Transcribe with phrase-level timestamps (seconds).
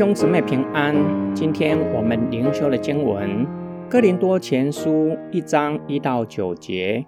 [0.00, 0.96] 兄姊妹平安。
[1.36, 3.28] 今天我们灵修的经文
[3.90, 4.90] 《哥林多前书》
[5.30, 7.04] 一章一到九节。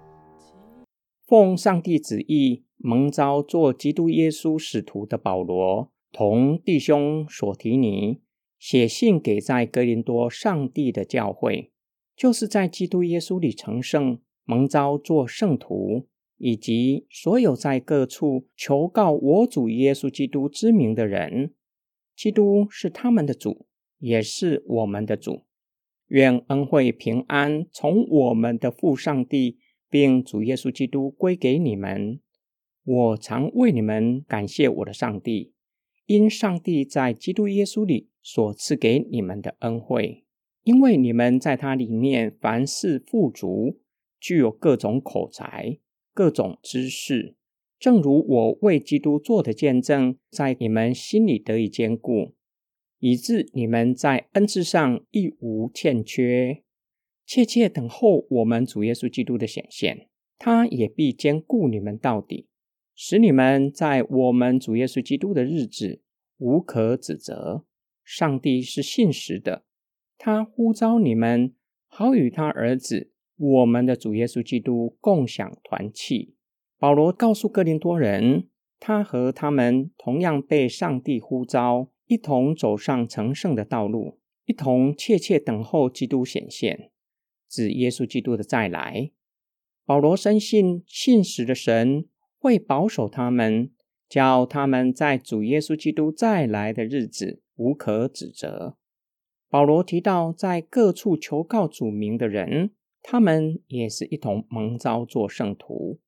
[1.25, 8.21] 奉上帝旨意蒙召做基督耶稣使徒的保罗，同弟兄所提尼
[8.59, 11.71] 写信给在哥林多上帝的教会，
[12.15, 16.05] 就是在基督耶稣里成圣、蒙召做圣徒，
[16.37, 21.55] 以及所有在各处求告我主耶稣基督之名的人。
[22.15, 23.65] 基督是他们的主，
[23.99, 25.43] 也是我们的主。
[26.07, 29.57] 愿恩惠平安从我们的父上帝，
[29.89, 32.19] 并主耶稣基督归给你们。
[32.83, 35.53] 我常为你们感谢我的上帝，
[36.05, 40.25] 因上帝在基督耶稣里所赐给你们的恩惠，
[40.63, 43.79] 因为你们在他里面凡事富足，
[44.19, 45.79] 具有各种口才、
[46.13, 47.37] 各种知识。
[47.83, 52.33] 正如我为基督做的见证，在你们心里得以坚固，
[52.99, 56.63] 以致你们在恩赐上亦无欠缺，
[57.25, 60.07] 切切等候我们主耶稣基督的显现。
[60.39, 62.47] 他也必坚固你们到底，
[62.95, 66.01] 使你们在我们主耶稣基督的日子
[66.37, 67.65] 无可指责。
[68.05, 69.65] 上帝是信实的，
[70.17, 71.53] 他呼召你们，
[71.87, 76.32] 好与他儿子我们的主耶稣基督共享团契。
[76.83, 86.91] 保罗告诉哥林多人，他和他们同样被上帝呼召，一同走上成圣的道路，一同切切等候基督显现，
[87.47, 89.11] 指耶稣基督的再来。
[89.85, 92.03] 保罗深信信实的神
[92.37, 93.71] 会保守他们，
[94.09, 98.75] 叫他们在主耶稣基督再来的日子无可指责。
[99.49, 106.01] 保罗提到，在各处求告主名的人，他们也是一同蒙召做圣徒。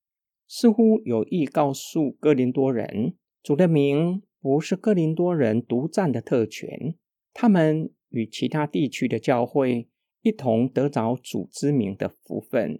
[0.48, 6.96] 似乎有意告诉哥林多人，主的名不是哥林多人独占的特权，
[7.34, 9.88] 他们与其他地区的教会
[10.22, 12.80] 一同得着主之名的福分。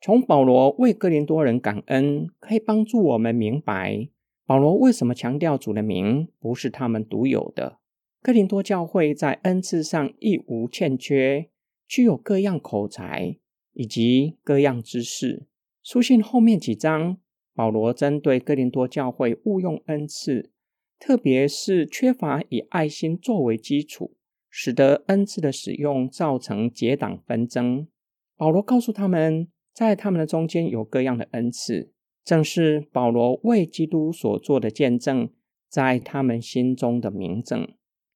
[0.00, 4.08] 从保罗为哥林多人感恩，可以帮助我们明白，
[4.44, 7.78] 保罗为什么强调主的名不是他们独有的。
[8.20, 11.50] 哥林多教会在恩赐上亦无欠缺，
[11.86, 13.36] 具有各样口才
[13.74, 15.46] 以及各样知识。
[15.82, 17.18] 书信后面几章，
[17.54, 20.52] 保罗针对哥林多教会误用恩赐，
[21.00, 24.14] 特别是缺乏以爱心作为基础，
[24.48, 27.88] 使得恩赐的使用造成结党纷争。
[28.36, 31.92] 保罗告诉他们，在他们的中间有各样的恩赐，
[32.24, 35.30] 正是保罗为基督所做的见证，
[35.68, 37.66] 在他们心中的明证，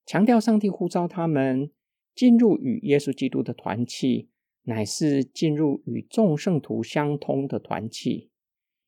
[0.07, 1.73] 强调上帝呼召他们
[2.15, 4.29] 进入与耶稣基督的团契。
[4.69, 8.31] 乃是进入与众圣徒相通的团契，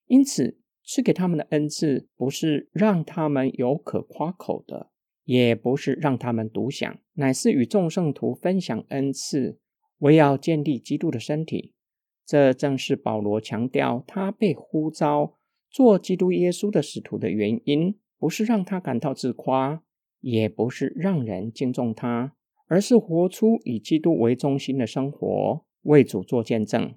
[0.07, 4.91] 因此赐给他们的恩赐，不是让他们有可夸口的，
[5.25, 9.61] 也不是让他们独享，乃是与众圣徒分享恩赐，
[9.99, 11.75] 为要建立基督的身体。
[12.27, 15.39] 这正是保罗强调他被呼召
[15.71, 19.83] 做基督耶稣的使徒的原因，不是让他感到自夸，
[20.21, 22.35] 也不是让人敬重他，
[22.67, 25.65] 而是活出以基督为中心的生活。
[25.89, 26.95] 为主做见证，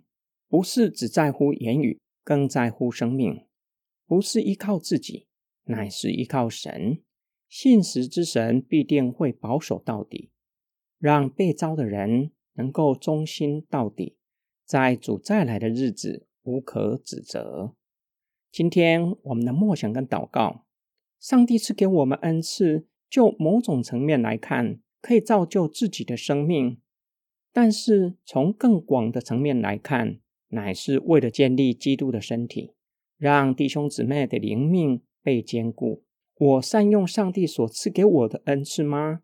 [0.49, 3.45] 不是只在乎言语，更在乎生命；
[4.05, 5.27] 不是依靠自己，
[5.63, 7.01] 乃是依靠神。
[7.47, 10.31] 信实之神必定会保守到底，
[10.99, 14.17] 让被招的人能够忠心到底，
[14.65, 17.73] 在主再来的日子无可指责。
[18.51, 20.65] 今天我们的默想跟祷告，
[21.17, 26.81] 上帝赐给我们恩赐，就某种层面来看，可以造就自己的生命。
[27.53, 30.19] 但是从更广的层面来看，
[30.49, 32.73] 乃是为了建立基督的身体，
[33.17, 36.03] 让弟兄姊妹的灵命被坚固。
[36.37, 39.21] 我善用上帝所赐给我的恩赐吗？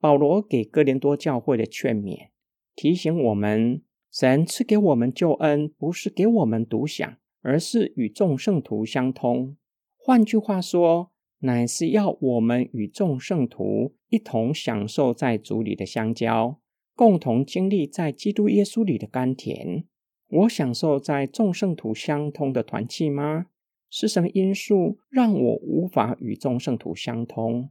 [0.00, 2.28] 保罗给哥林多教会的劝勉，
[2.74, 9.56] 提醒我们：神赐给我们救恩，不是给我们独享，而是与众圣徒相通。
[9.96, 11.10] 换句话说，
[11.40, 16.58] 乃是要我们与众圣徒一同享受在主里的相交。
[16.96, 19.84] 共同经历在基督耶稣里的甘甜，
[20.28, 23.48] 我享受在众圣徒相通的团契吗？
[23.90, 27.70] 是什么因素让我无法与众圣徒相通？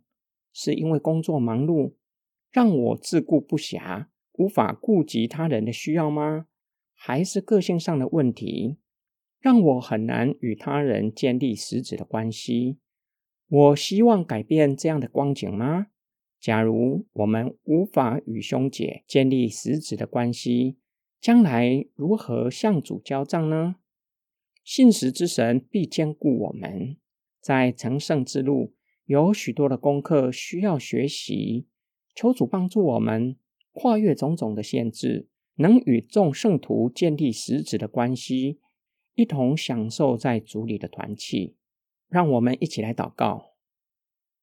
[0.54, 1.94] 是因为工作忙碌，
[2.52, 6.46] 让我自顾不暇，无法顾及他人的需要吗？
[6.94, 8.78] 还是个性上的问题，
[9.40, 12.78] 让我很难与他人建立实质的关系？
[13.50, 15.88] 我希望改变这样的光景吗？
[16.46, 20.78] 假如我们无法与兄姐建立实质的关系，
[21.20, 23.78] 将来如何向主交账呢？
[24.64, 26.98] 信实之神必兼顾我们，
[27.42, 28.76] 在成圣之路
[29.06, 31.66] 有许多的功课需要学习，
[32.14, 33.36] 求主帮助我们
[33.74, 38.60] 跨越种种的限制，能与众圣徒建立实质的关系，
[39.16, 41.56] 一同享受在主里的团契。
[42.08, 43.56] 让我们一起来祷告，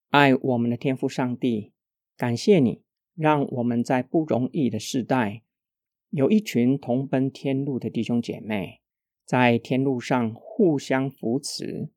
[0.09, 1.71] 爱我们的天父上帝，
[2.17, 2.83] 感谢你，
[3.15, 5.43] 让我们在不容易的时代，
[6.11, 8.81] 有一群同奔天路的弟兄姐妹，
[9.25, 11.91] 在天路上互相扶持，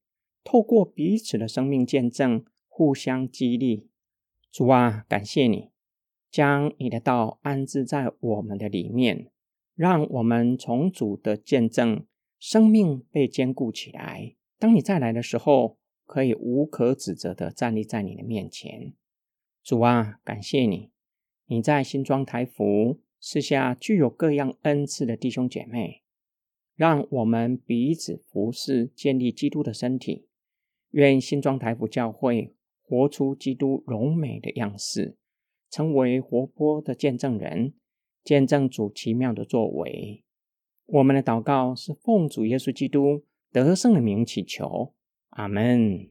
[0.43, 3.89] 透过彼此的生命见证，互相激励。
[4.51, 5.71] 主啊，感谢你
[6.31, 9.29] 将你的道安置在我们的里面，
[9.75, 12.05] 让我们从主的见证，
[12.39, 14.35] 生命被坚固起来。
[14.57, 18.93] 当你再来的时候，可以无可指责的站立在你的面前。
[19.65, 20.91] 主啊，感谢你，
[21.47, 26.03] 你在新庄台福赐下具有各样恩赐的弟兄姐妹，
[26.75, 30.27] 让我们彼此服侍，建立基督的身体。
[30.91, 32.53] 愿新庄台福教会
[32.83, 35.17] 活出基督荣美的样式，
[35.71, 37.73] 成为活泼的见证人，
[38.23, 40.23] 见证主奇妙的作为。
[40.85, 43.23] 我们的祷告是奉主耶稣基督。
[43.51, 44.93] 得胜的名祈求，
[45.29, 46.09] 阿门。